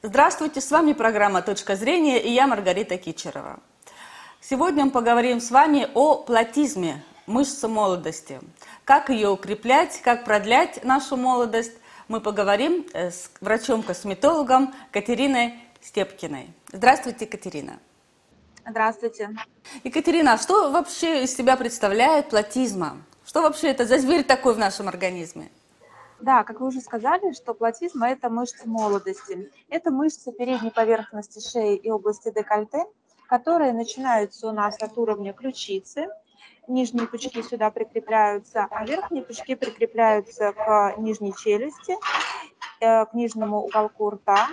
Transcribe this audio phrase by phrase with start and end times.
[0.00, 3.58] Здравствуйте, с вами программа «Точка зрения» и я Маргарита Кичерова.
[4.40, 8.38] Сегодня мы поговорим с вами о платизме, мышце молодости.
[8.84, 11.72] Как ее укреплять, как продлять нашу молодость.
[12.06, 16.48] Мы поговорим э, с врачом-косметологом Катериной Степкиной.
[16.72, 17.80] Здравствуйте, Катерина.
[18.64, 19.30] Здравствуйте.
[19.82, 22.98] Екатерина, а что вообще из себя представляет платизма?
[23.26, 25.50] Что вообще это за зверь такой в нашем организме?
[26.20, 29.50] Да, как вы уже сказали, что платизма– это мышцы молодости.
[29.68, 32.84] Это мышцы передней поверхности шеи и области декольте,
[33.28, 36.08] которые начинаются у нас от уровня ключицы,
[36.68, 41.96] нижние пучки сюда прикрепляются, а верхние пучки прикрепляются к нижней челюсти,
[42.80, 44.48] э, к нижнему уголку рта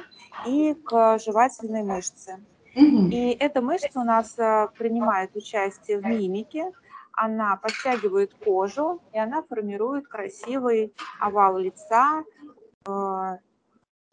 [0.46, 2.40] и к жевательной мышце.
[2.76, 6.72] И эта мышца у нас э, принимает участие в мимике,
[7.16, 12.24] она подтягивает кожу, и она формирует красивый овал лица,
[12.88, 13.38] э,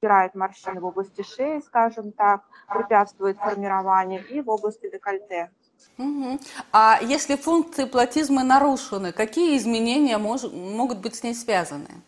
[0.03, 5.51] убирает морщины в области шеи, скажем так, препятствует формированию и в области декольте.
[5.99, 6.39] Угу.
[6.73, 12.03] А если функции платизма нарушены, какие изменения мож, могут быть с ней связаны?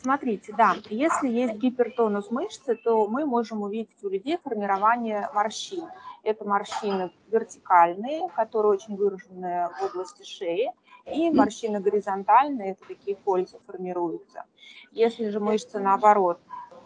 [0.00, 5.86] Смотрите, да, если есть гипертонус мышцы, то мы можем увидеть у людей формирование морщин.
[6.22, 10.72] Это морщины вертикальные, которые очень выражены в области шеи,
[11.04, 14.44] и морщины горизонтальные, это такие кольца формируются.
[14.92, 16.38] Если же мышца, наоборот,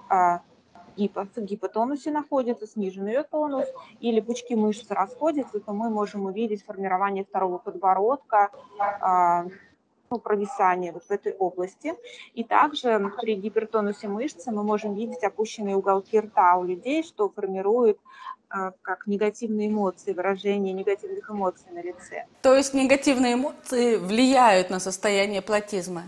[0.08, 0.40] а,
[0.96, 3.66] в гипотонусе находится, снижен ее тонус,
[4.00, 9.46] или пучки мышц расходятся, то мы можем увидеть формирование второго подбородка, а,
[10.18, 11.94] провисание вот в этой области.
[12.34, 17.98] И также при гипертонусе мышцы мы можем видеть опущенные уголки рта у людей, что формирует
[18.48, 22.26] а, как негативные эмоции, выражение негативных эмоций на лице.
[22.42, 26.02] То есть негативные эмоции влияют на состояние платизма?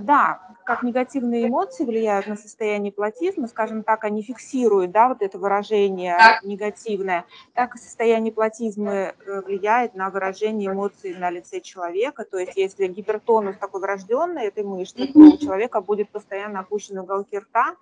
[0.00, 5.38] Да, как негативные эмоции влияют на состояние платизма, скажем так, они фиксируют, да, вот это
[5.38, 9.12] выражение негативное, так и состояние платизма э,
[9.46, 12.24] влияет на выражение эмоций на лице человека.
[12.24, 17.38] То есть, если гипертонус такой врожденный этой мышцы, то у человека будет постоянно опущены уголки
[17.38, 17.76] рта,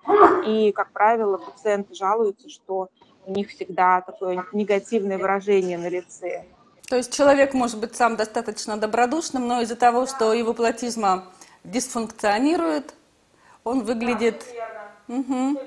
[0.46, 2.88] и, как правило, пациенты жалуются, что
[3.26, 6.44] у них всегда такое негативное выражение на лице.
[6.88, 11.24] То есть человек может быть сам достаточно добродушным, но из-за того, что его платизма
[11.64, 12.94] дисфункционирует,
[13.64, 14.44] он выглядит...
[15.08, 15.58] Да, угу.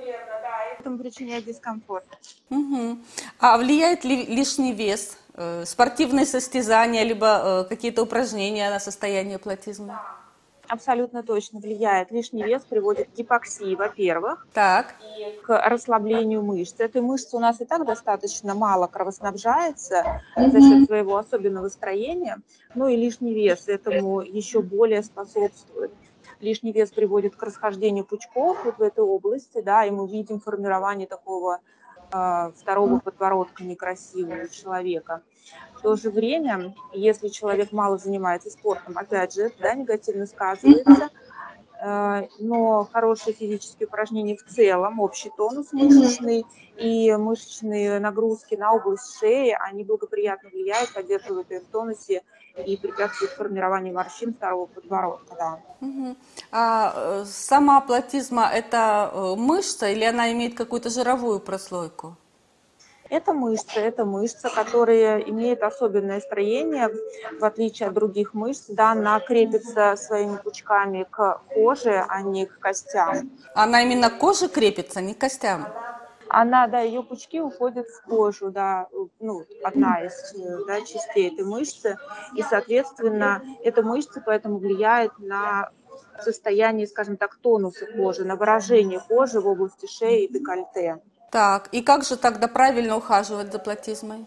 [0.79, 2.05] этому причиняет дискомфорт.
[2.49, 2.99] Угу.
[3.39, 9.87] А влияет ли лишний вес, э, спортивные состязания, либо э, какие-то упражнения на состояние платизма?
[9.87, 10.26] Да
[10.69, 12.11] абсолютно точно влияет.
[12.11, 14.95] Лишний вес приводит к гипоксии, во-первых, так.
[15.17, 16.75] и к расслаблению мышц.
[16.79, 20.51] Этой мышцы у нас и так достаточно мало кровоснабжается mm-hmm.
[20.51, 22.37] за счет своего особенного строения,
[22.75, 25.91] ну и лишний вес этому еще более способствует.
[26.39, 31.07] Лишний вес приводит к расхождению пучков вот в этой области, да, и мы видим формирование
[31.07, 31.59] такого
[32.09, 35.21] второго подбородка некрасивого человека.
[35.75, 41.09] В то же время, если человек мало занимается спортом, опять же, да, негативно сказывается,
[41.79, 46.45] но хорошие физические упражнения в целом, общий тонус мышечный
[46.77, 52.23] и мышечные нагрузки на область шеи, они благоприятно влияют, поддерживают ее в тонусе
[52.65, 55.35] и препятствуют формированию морщин второго подбородка.
[55.35, 55.59] Да.
[55.81, 56.15] Угу.
[56.51, 62.15] А э, сама платизма– это э, мышца или она имеет какую-то жировую прослойку?
[63.09, 66.89] Это мышца, это мышца, которая имеет особенное строение,
[67.39, 68.65] в отличие от других мышц.
[68.67, 73.31] Да, она крепится своими пучками к коже, а не к костям.
[73.53, 75.67] Она именно к коже крепится, не к костям?
[76.29, 78.87] Она, да, ее пучки уходят в кожу, да,
[79.19, 80.33] ну, одна из
[80.67, 81.97] да, частей этой мышцы.
[82.35, 85.69] И, соответственно, эта мышца поэтому влияет на
[86.21, 90.99] состояние, скажем так, тонуса кожи, на выражение кожи в области шеи и декольте.
[91.29, 94.25] Так, и как же тогда правильно ухаживать за платизмой?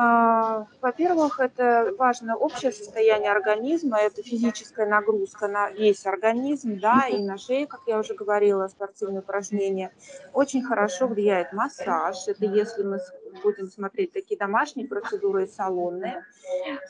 [0.00, 7.18] А, во-первых, это важно общее состояние организма, это физическая нагрузка на весь организм, да, и
[7.18, 9.90] на шею, как я уже говорила, спортивные упражнения.
[10.32, 13.00] Очень хорошо влияет массаж, это если мы
[13.42, 16.24] будем смотреть такие домашние процедуры и салонные.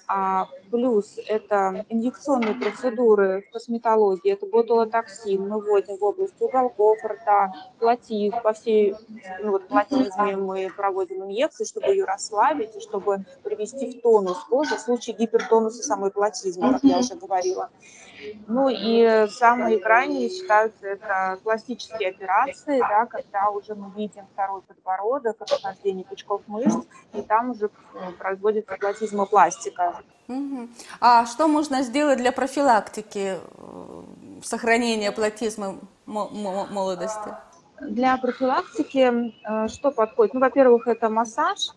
[0.07, 7.53] А, плюс это инъекционные процедуры в косметологии, это ботулотоксин, мы вводим в область уголков рта,
[7.79, 8.95] платив, по всей
[9.43, 14.77] ну, вот, платизме мы проводим инъекции, чтобы ее расслабить и чтобы привести в тонус кожи
[14.77, 17.71] в случае гипертонуса самой платизмы, как я уже говорила.
[18.47, 25.37] Ну и самые крайние считаются это пластические операции, да, когда уже мы видим второй подбородок,
[25.39, 28.77] прохождение пучков мышц, и там уже ну, производится.
[30.29, 30.69] Угу.
[31.01, 34.03] А что можно сделать для профилактики э,
[34.43, 37.31] сохранения платизма молодости?
[37.81, 40.35] Для профилактики э, что подходит?
[40.35, 41.71] Ну, во-первых, это массаж.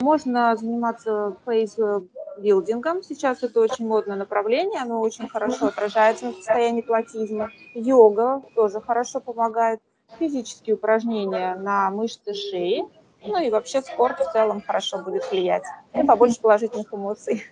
[0.00, 3.02] Можно заниматься фейс-билдингом.
[3.02, 7.50] Сейчас это очень модное направление, оно очень хорошо отражается на состоянии платизма.
[7.74, 9.80] Йога тоже хорошо помогает.
[10.18, 12.84] Физические упражнения на мышцы шеи.
[13.24, 15.64] Ну и вообще спорт в целом хорошо будет влиять.
[15.94, 17.44] И побольше положительных эмоций.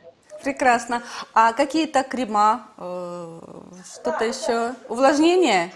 [0.43, 1.03] Прекрасно.
[1.35, 3.39] А какие-то крема, э,
[3.85, 4.75] что-то еще?
[4.89, 5.71] Увлажнение?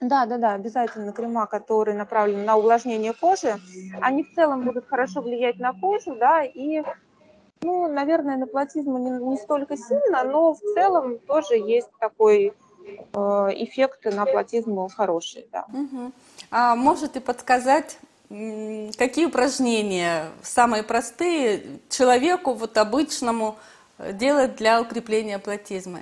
[0.00, 3.58] Да, да, да, обязательно крема, которые направлены на увлажнение кожи,
[4.00, 6.82] они в целом будут хорошо влиять на кожу, да, и,
[7.60, 12.54] ну, наверное, на платизм не, не столько сильно, но в целом тоже есть такой
[12.86, 15.66] э, эффект на платизм хороший, да.
[15.68, 16.12] Угу.
[16.50, 17.98] А можете подсказать,
[18.96, 23.56] какие упражнения самые простые человеку вот обычному
[23.98, 26.00] э, делать для укрепления платизма?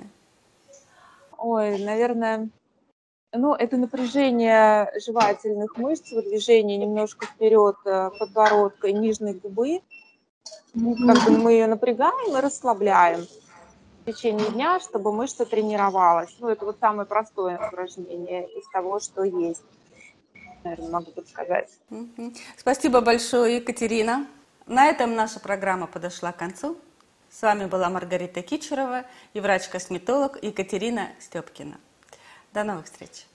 [1.37, 2.49] Ой, наверное,
[3.33, 9.81] ну, это напряжение жевательных мышц, выдвижение немножко вперед э, подбородка и нижней губы.
[10.73, 13.25] Как бы мы ее напрягаем и расслабляем
[14.01, 16.35] в течение дня, чтобы мышца тренировалась.
[16.39, 19.63] Ну, это вот самое простое упражнение из того, что есть.
[20.63, 21.69] Наверное, могу подсказать.
[22.57, 24.27] Спасибо большое, Екатерина.
[24.65, 26.77] На этом наша программа подошла к концу.
[27.29, 31.79] С вами была Маргарита Кичерова и врач-косметолог Екатерина Степкина.
[32.53, 33.25] До новых встреч!